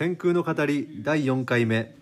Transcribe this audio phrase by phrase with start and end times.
[0.00, 1.94] 天空の語り第4回目。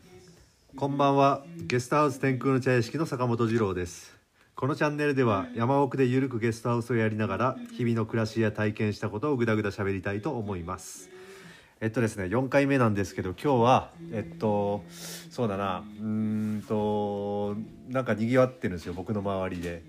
[0.76, 1.42] こんばんは。
[1.66, 4.16] ゲストハウス天空の茶屋敷の坂本二郎です。
[4.54, 11.10] このチャンネルでは山奥でゆるくゲストハウスをやりながら日々の暮らしや体験したことをぐだぐだ喋りたいと思います。
[11.80, 15.82] えっとですね4回目なんですけど今日はえっとそうだな。
[16.00, 16.06] うー
[16.58, 17.56] んと
[17.88, 19.82] なんか賑わってるんですよ僕の周りで。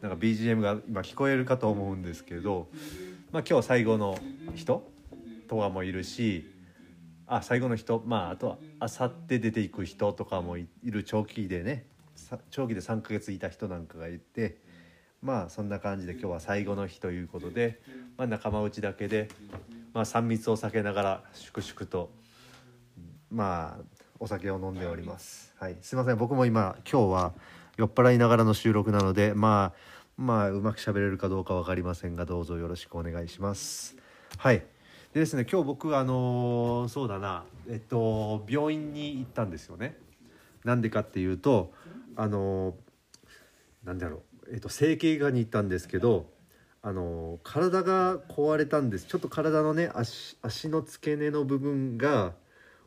[0.00, 2.66] なんか BGM が今聞こえるかと思うんですけど
[3.30, 4.18] まあ今日最後の
[4.56, 4.82] 人
[5.46, 6.50] とかもいるし
[7.36, 8.02] あ最後の人。
[8.04, 11.86] まああとはあさって出ていく人とかもいいる長期でね。
[12.14, 14.58] さ長期で3ヶ月いた人なんかがいて
[15.22, 17.80] まあそんな感じで今日は最後の日ということで、
[18.18, 19.28] まあ、仲間内だけで、
[19.94, 22.10] まあ、3密を避けながら粛々と
[23.30, 25.54] まあお酒を飲んでおります。
[25.58, 26.18] はい、すいません。
[26.18, 27.32] 僕も今今日は
[27.78, 33.96] 酔っ払いながらの収録なのでまあまあうまく喋れるかどうか分かりませんがどうぞよろしくお願いします。
[34.36, 34.62] はい
[35.12, 39.96] でですね今日僕あのそうだなえっと病院に行ったんですよね。
[40.64, 41.72] なんでかっていうと
[42.16, 42.74] あのー
[43.84, 46.30] なんだろうえっと整形外科に行ったんですけど
[46.82, 52.32] あの体が壊れたんですちょっと体のね足足の付け根の部分が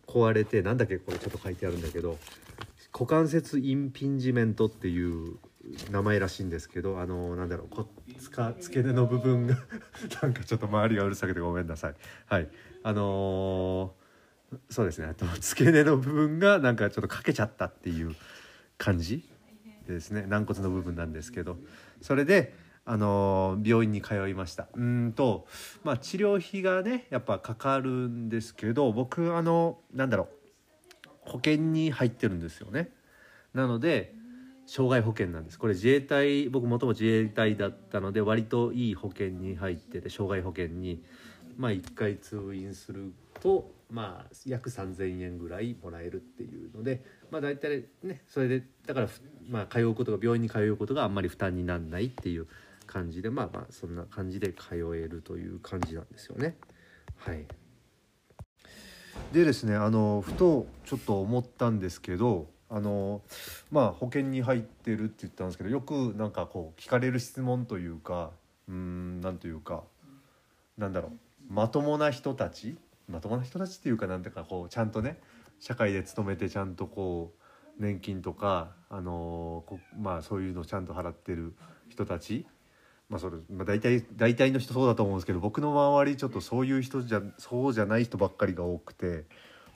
[0.07, 2.17] 壊れてなんだっけこれちょっと書いてあるんだけど
[2.93, 5.37] 股関節インピンジメントっていう
[5.91, 7.87] 名前らしいんですけどあのなんだろうこ
[8.19, 9.55] つか付け根の部分が
[10.21, 11.95] なんかちょっと周りがうるさくてごめんなさい。
[12.27, 12.49] はい。
[12.83, 14.05] あのー
[14.69, 15.07] そうですね。
[15.07, 18.15] あと付け根の部分がなんかちょっと欠けちゃったっていう
[18.77, 19.27] 感じ
[19.87, 20.25] ですね。
[20.27, 21.57] 軟骨の部分なんですけど。
[22.01, 22.53] それで
[22.85, 24.67] あのー病院に通いました。
[24.75, 25.47] うんと
[25.83, 30.29] まあ治療費がねやっぱかかるんですけど僕あのなんだろ
[31.05, 32.91] う保険に入ってるんですよね。
[33.53, 34.13] なので
[34.65, 41.03] 障害保険なんですこれ自衛隊僕もとも自衛隊だったので割といい保険に入ってて障害保険に
[41.57, 49.07] まあ1回通院するとまあ約3,000円ぐらいもらえるっていうのでまあ大体ねそれでだから
[49.47, 52.47] まあ通うことが病院に通うことがあんまり負担にならないっていう
[52.87, 56.57] 感じでまあまあそんな感じで通えるという感じなんですよね
[57.17, 57.45] はい。
[59.31, 63.21] でですねあのふとちょっと思ったんですけどあの
[63.71, 68.31] まあ保険に入ってるって言ったんですけどよくなんかこう聞かれる質問というか
[68.67, 69.83] うんなんというか
[70.77, 72.75] なんだろうまともな人たち
[73.07, 75.21] まともな人たちっていうかなんていうかこうちゃんとね
[75.61, 77.31] 社会で勤めてちゃんとこ
[77.79, 81.53] う年金とかあのこまあそういうのをちゃんと払ってる
[81.87, 82.45] 人たち
[83.07, 89.23] まあそれ、まあ、大体大体の人そうだと思うんですけど僕の周りちょっとそういう人じゃそうじゃない人ばっかりが多くて、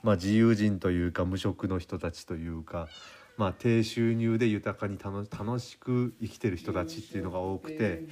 [0.02, 2.88] まあ、自由人というか無職の人たちというか、
[3.36, 8.04] まあ、低収入で豊かに楽しく生きてる人たちっていうのが多くて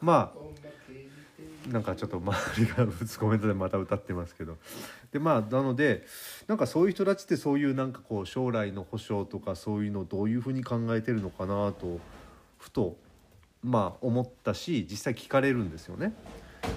[0.00, 2.86] まあなんかちょっと周りが
[3.18, 4.56] コメントでまた歌ってますけど
[5.12, 6.04] でまあなので
[6.46, 11.98] なんかそういう人たちってそういうなんかこう将来の保障とかそういうのをどういうふうに考えてるのかなと
[12.58, 12.96] ふと
[13.64, 16.12] まあ思ったし実際聞かれるんですよね。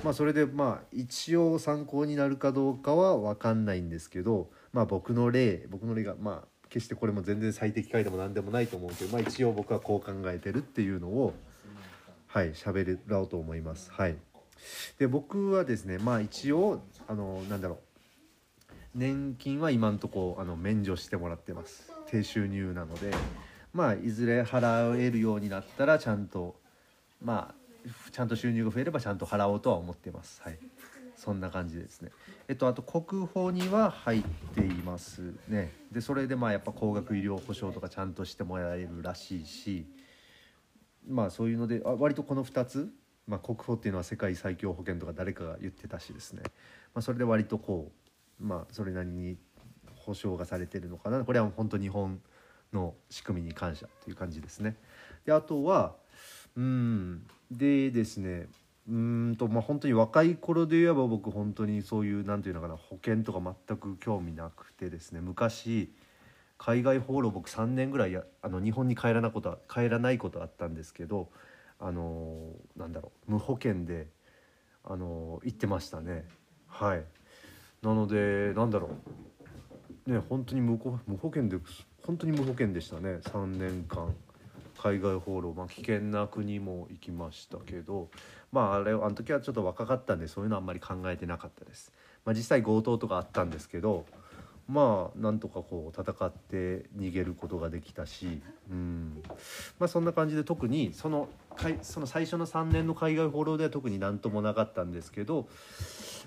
[0.04, 11.34] まあそれでまあ一応参考になるかどうかは分かんないんですけど、まあ、僕の例僕の例がまあ決してこれも全然最適解でも何でもないと思うけど、まあ、一応僕はこう考えてるっていうのを
[12.28, 13.92] はい喋らおうと思います。
[13.92, 14.16] はい、
[15.00, 17.80] で僕はですねまあ一応あのなんだろう。
[18.96, 21.92] 年金は今んとこあの免除してもらってます。
[22.08, 23.14] 低収入なので
[23.74, 26.60] まあいずれ払えるようになったらちゃんと
[27.22, 27.59] まあ
[28.12, 30.42] ちゃんと収入が増えればちゃんと払おうとは思ってます。
[30.42, 30.60] はい。
[31.20, 32.12] そんな感じですね。
[32.48, 34.24] えっとあと国保には入っ
[34.56, 35.74] ていますね。
[35.92, 39.86] でそれでまあやっぱ高額医療保障とかちゃんとしてもらえるらしいし
[41.06, 42.90] まあそういうのであ割とこの2つ、
[43.28, 46.44] まあ、国保っていうのは世界最強保険とか誰かが言ってたしですね、
[46.94, 47.92] まあ、それで割とこ
[48.40, 49.38] うまあそれなりに
[49.94, 51.26] 保障がされてるのかな。
[51.26, 52.22] これは本当日本
[52.72, 54.78] の仕組みに感謝という感じですね。
[55.26, 55.98] であとは
[56.56, 57.28] うん。
[57.52, 58.48] でですね
[58.88, 65.92] うんとまあ本当に若い頃で言えば僕本当にそういうなんていうのかな保険とか全く興味なくてですね昔
[66.58, 71.30] 海外放浪僕3年ぐらいやあの日本に帰らなこと帰らないことあったんですけど
[71.80, 74.08] あのなんだろう無保険で
[74.84, 76.26] あの行ってましたね。
[76.68, 77.04] はい。
[77.82, 78.90] なのでなんだろ
[80.08, 80.12] う。
[80.12, 81.58] ね本当に無無保険で
[82.06, 83.20] 本当に無保険でしたね。
[83.24, 84.16] 3年間。
[84.82, 88.10] 海外放浪まあ危険な国も行きましたけど
[88.52, 91.92] まああれあの時はちょっと若かったんでそういうのあんまり考えてなかったです、
[92.26, 94.06] まあ、実際強盗とかあったんですけど
[94.70, 98.40] まあなんとかこう戦って逃げることができたし、
[98.70, 99.24] うん。
[99.80, 105.48] まあ、そんな感じで特にそのかいその最初の3年の海外放浪では特になんともなかったんですけど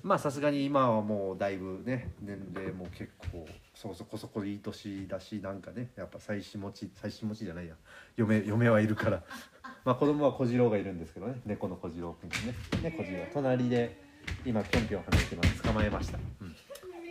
[0.03, 3.47] まあさすがに今はもうだいぶね年齢も結構
[3.83, 7.75] そこそこそこいい年だしなんかねやっぱ妻子持ち妻子持ちじゃないや。
[8.17, 9.25] 嫁嫁はいるから。
[9.85, 11.41] まあ子供は小次郎がいるんですけどね。
[11.45, 12.55] 猫の小次郎くんね。
[12.81, 13.27] ね小次郎。
[13.33, 14.01] 隣で
[14.45, 15.63] 今ぴょんぴょん跳ねてます。
[15.63, 16.55] 捕まえました、うん、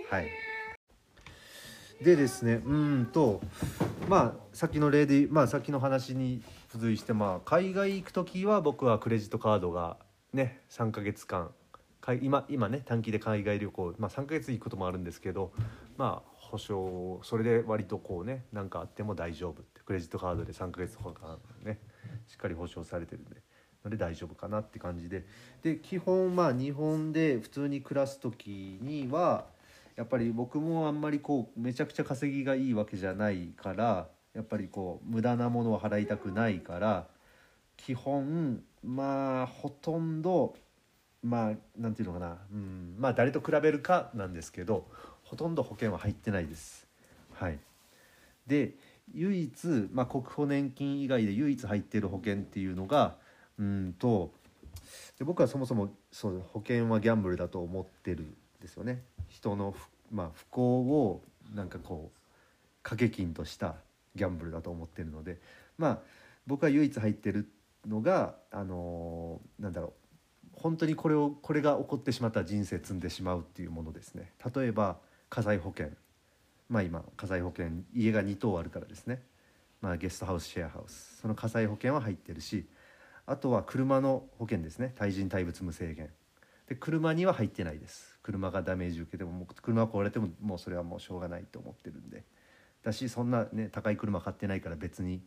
[0.10, 0.30] はい。
[2.02, 3.42] でですねうんと
[4.08, 9.98] まあさっきの例でまあさっきの話に付随してまあ海外行く時は僕はクレジットカードが
[10.32, 11.52] ね3ヶ月間。
[12.22, 15.52] 今今ね短期で海外旅行、まあ、3ヶ月行くこともあるんですけど
[15.98, 21.80] まあ保証それで割とこうね何かあっても大丈夫ってクレジットカードで3ヶ月とかね
[22.28, 23.38] しっかり保証されてるんで
[23.86, 25.26] ので大丈夫かなって感じで。
[25.64, 29.46] で基本まあ日本で普通に暮らす時には
[29.96, 37.08] やっぱり僕もあんまりこうめちゃくちゃ稼ぎがいいわけじゃないからやっぱりこう無駄なものを払いたくないから
[37.78, 40.56] 基本まあほとんど
[41.24, 44.88] まあなんていうのかな、うん、まあ誰と比べるかなんですけど
[45.32, 46.86] ほとんど保険は入ってないです。
[47.36, 47.58] はい、
[48.48, 48.74] で
[49.14, 53.16] 唯一、まあ、国保年金以外で唯一入っている保険っていうのが
[53.58, 54.34] うんと
[55.18, 59.04] で僕はそもそもそう保険はギャンブルだと思ってるんですよね。
[59.30, 61.24] 人の不,、まあ、不幸を
[61.56, 62.18] なんかこう
[62.84, 63.76] 掛け金とした
[64.16, 65.40] ギャンブルだと思ってるので
[65.78, 66.00] まあ
[66.46, 67.50] 僕は唯一入ってる
[67.88, 69.94] のがあのーなんだろ
[70.58, 74.98] う本当にこれをこれが起こってしまったら人生積んでしまうっていうものですね例えば
[75.32, 75.90] 火災保険。
[76.70, 79.24] まあ今火災保険家が2棟あるからですね、
[79.82, 81.20] まあ、ゲストハウスシェアハウス。
[81.22, 82.68] その火災保険は入ってるし
[83.26, 84.94] あとは車の保険ですね。
[84.96, 86.10] 対人対物無制限。
[86.68, 88.20] で車には入ってないです。
[88.22, 92.26] 車がダメージ受けてももう車が壊れてももうそれはもうしょうがないと思ってるんで。
[92.84, 95.22] だしそんなね高い車買ってないから別に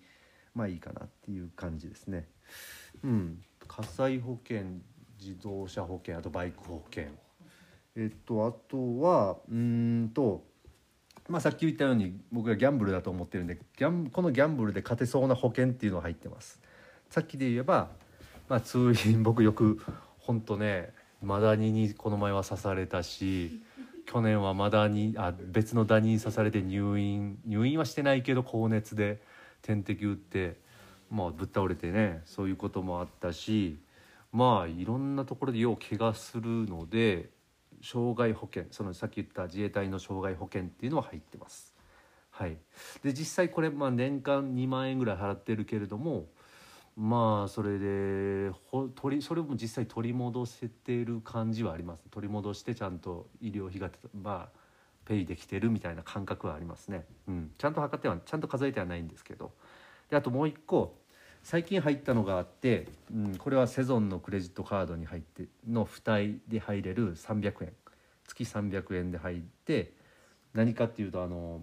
[0.55, 2.29] まあいいかなっていう感じですね。
[3.03, 3.43] うん。
[3.67, 4.65] 火災保険
[5.19, 7.07] 自動車保険あとバイク保険。
[7.97, 10.45] えっとあとはうんと
[11.29, 16.61] まあさっき言ったように僕がギャンブルだと思ってるんでギャンこのギャンブルで勝てそうな保険っていうのが入ってます。
[17.09, 17.91] さっきで言えば、
[18.49, 19.81] まあ、通院僕よく
[20.19, 20.93] ほんとね
[21.23, 23.63] マダニにこの前は刺されたし
[24.07, 29.23] 去年はマダニあ別のダニに刺されて入院入院はしてないけど高熱で
[29.63, 30.57] 点滴打って
[31.11, 33.79] まあぶっ倒れてねそういうこともあったし
[34.33, 37.31] まあいろんなところでよう怪我するので
[37.85, 41.75] 障害保険そのさっき言った自衛隊の障害保険っていうのは入ってます。
[42.31, 42.57] はい、
[43.05, 46.27] で実際これ、まあ、年間2万円ぐらい払ってるけれども
[46.97, 52.05] まあそれでほ取りそれも実際取り戻せてる感じはあります。
[52.11, 53.91] 取り戻してちゃんと医療費が
[54.21, 54.59] まあ
[55.05, 59.53] ペイできてるみたいな感覚はありますね、うん、ちゃんと測ってはちゃんと数えてはないんですけど。
[60.11, 60.97] であともう一個
[61.45, 67.73] 最近入ったのがあって、うん、これはセゾンのクレジットカードに入っての付帯で入れる300円。
[68.27, 69.93] 月300円で入って
[70.55, 71.63] 何かっていうとあの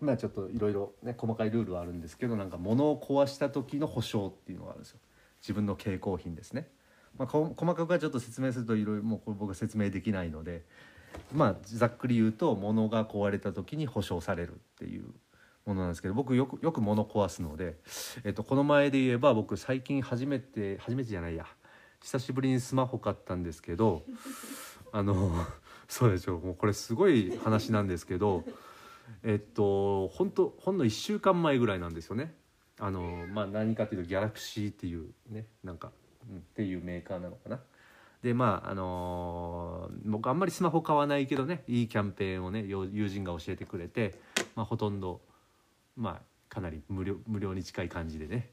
[0.00, 5.00] まあちょっといろいろね細かいルールはあるんですけどなんか物を壊した時の保証っていうのがあるんですよ。
[5.42, 6.68] 自分の携行品ですね、
[7.16, 10.64] まあ、細かくはちょっと説明するといろいろもうこれ僕は説明できないので
[11.32, 15.04] まあざっくり言うと物が壊れた時に保証されるっていう
[15.68, 17.76] ものなんですけど僕よくよく物壊すので、
[18.24, 21.46] えっと、この前で言えば僕最近初めて初めてじゃないや
[22.00, 24.02] 久しぶりにスマホ買ったんですけど
[24.92, 25.30] あの
[25.86, 28.44] そうでしょうもうこれすごい話なんですけど
[29.22, 32.34] えっと本当ほんの1週間前ぐらいなんですよね。
[32.80, 35.90] あのまあ、何かというとギャラクシーっていうねなんか、
[36.30, 37.60] うん、っていうメーカーなのかな。
[38.22, 44.14] でまああのー僕あんまりスマホ買わないけどねいいキャンペーンをね友人が教えてくれて、
[44.54, 45.20] まあ、ほとんど
[45.98, 48.52] まあかなり無料無料に近い感じでね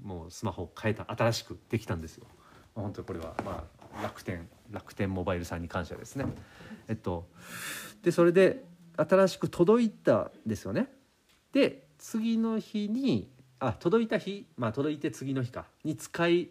[0.00, 2.26] もうスマホを変えた新しくできたんですよ。
[2.76, 3.64] まあ本当にこれはま
[3.98, 6.26] あ楽天楽天モバイルさんに感謝ですね。
[6.88, 7.26] えっと
[8.02, 8.64] でそれで
[8.96, 10.88] 新しく届いたんですよね。
[11.52, 16.50] で次の日にあ届いた日まあ届いて次の日かに使い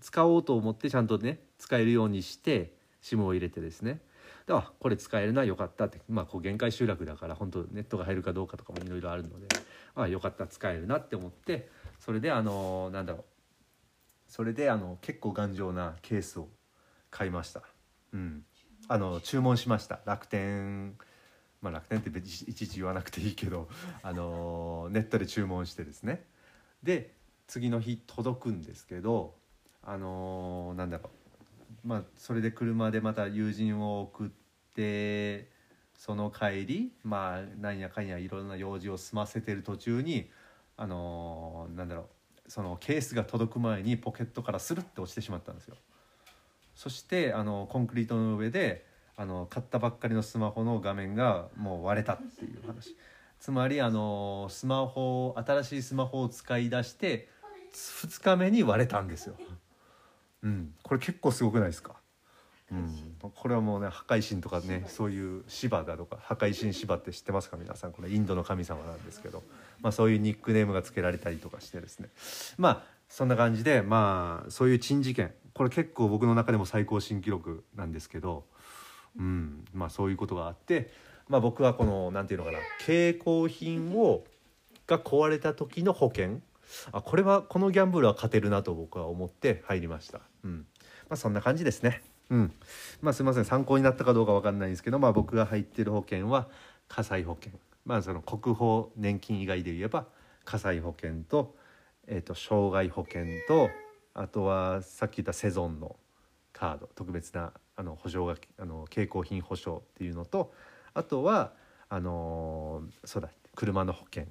[0.00, 4.00] 使おうと思ってちゃんとね使えるようにして SIM を入れてですね
[4.46, 9.46] であこれ使えるなよかったってまあこう限界集落だから本当ネットが入るかどうかとかもいろいろあるので
[9.94, 11.68] あよかった使えるなって思って
[12.00, 13.24] それであのなんだろう。
[14.28, 16.48] それであの結構頑丈なケースを
[17.10, 17.62] 買いました。
[18.14, 18.44] うん。
[18.88, 20.00] あの注文しました。
[20.06, 20.96] 楽天
[21.60, 23.68] まあ楽天って別いちいち言わなくていいけど
[24.02, 26.26] あのネットで注文してですね。
[26.82, 27.14] で
[27.46, 29.36] 次の日届くんですけど
[29.82, 31.10] あのなんだろ
[31.84, 31.86] う。
[31.86, 34.30] まあそれで車でまた友人を送っ
[34.74, 35.51] て
[36.04, 40.28] その帰りまあなんやかんやいろんな用事を済ませてる途中に
[40.76, 42.08] あのーなんだろ
[42.44, 45.76] うそのケースが届く前にポケットからスルッて落ちてしまったんですよ。
[46.74, 48.84] そしてあのコンクリートの上で
[49.16, 52.96] あの買ったばっかりのスマホの画面がもう割れたっていう話。
[53.38, 57.28] つまりあのスマホ新しいスマホを使い出して
[57.72, 59.36] 2日目に割れたんですよ。
[60.42, 60.74] うん。
[60.82, 62.01] これ結構すごくないですか？
[62.72, 67.58] うん、これはもうね破壊神とかねそういう芝だとか破壊神芝って知ってますか？
[67.58, 69.42] 皆さんこれインドの神様なんですけど、
[69.82, 72.08] まあ、そういうニックネームが付けられたりとかしてですね。
[72.56, 75.34] まあそんな感じでまあそういう珍事件。
[75.54, 78.46] これ結構僕の中でも最高新記録なんですけど、
[79.18, 79.66] うん。
[79.74, 80.90] まあ、そういうことがあって、
[81.28, 82.58] まあ、僕はこのなんていうのかな。
[82.80, 84.24] 携行品を
[84.86, 86.40] が壊れた時の保険。
[86.90, 90.22] あこれはこのギャンブルは勝てるなと僕は思って入りました。
[90.42, 90.66] うん。
[91.10, 92.00] まあ、そんな感じですね。
[92.32, 92.52] うん、
[93.02, 93.44] まあすみません。
[93.44, 96.48] 参考になったかどうかわかんないんですけど、まあ、僕が入ってる保険は
[96.88, 97.52] 火災保険。
[97.84, 100.06] まあその国保年金以外で言えば
[100.46, 101.54] 火災保険と,、
[102.06, 103.68] えー、と障害保険と
[104.14, 105.96] あとはさっき言ったセゾンの
[106.54, 106.88] カード。
[106.94, 110.54] 特別なあの保証があの携行品保証っていうのと
[110.94, 111.52] あとは
[111.90, 113.28] あのーそうだ。
[113.54, 114.24] 車の保険。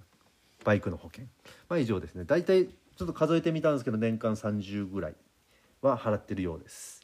[0.66, 1.26] バイクの保険。
[1.70, 2.24] まあ以上ですね。
[2.26, 5.16] 大体ちょっと数えてみたんですけど年間30ぐらい
[5.84, 7.01] は払ってるようです。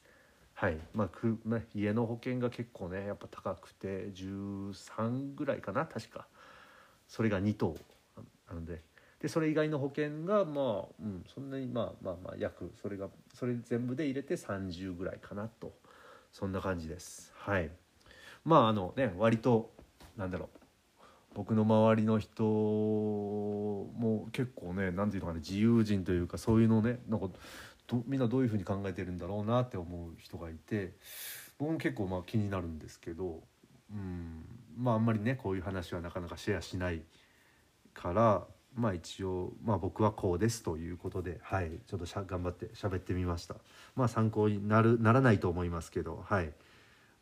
[0.59, 0.77] はい。
[0.91, 6.25] まあくまあ、家の保険が結構ねやっぱ高くて13ぐらいかな確か。
[7.07, 7.75] それが2等
[8.49, 8.81] なので。
[9.21, 15.73] でそれ以外の保険がまあ、うん、そんなにまあまあまあ約それがそれ全部で入れて30ぐらいかなと。
[16.31, 17.31] そんな感じです。
[17.37, 17.69] はい。
[18.43, 19.71] まああのね割と
[20.17, 20.57] なんだろう。
[21.35, 27.27] 僕の周りの人も結構ね何ていうのかな自由人というかそういうのねなんか
[27.87, 30.93] どみんなどういうふうに考えてるんだろうなって思う人がいて
[31.57, 33.41] 僕も結構まあ気になるんですけど、
[33.91, 34.43] うん、
[34.77, 37.01] まああんまりねこういう話はなかなかシェアしない
[37.93, 38.43] から
[38.75, 43.55] まあ一応、まあ、僕はこうですということで、はい、ちょっとしゃ頑張って喋ってみました。
[43.95, 46.51] まあ参考になるならないと思いますけどはい。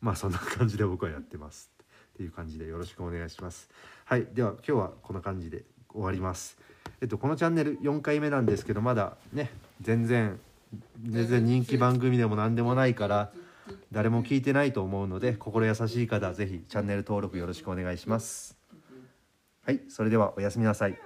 [0.02, 1.70] まあそんな感じで僕はやってます
[2.12, 3.70] っていう感じでよろしくお願いします。
[4.04, 6.58] はいでは今日はこんな感じで終わります。
[7.00, 10.38] えっとこのチャンネル4回目なんですけどまだね全然
[11.02, 13.32] 全然人気番組でも何でもないから
[13.92, 18.56] 誰も聞いてないと思うので心優しい方はぜひチャンネル登録よろしくお願いします。
[19.64, 20.98] はいそれではおやすみなさい。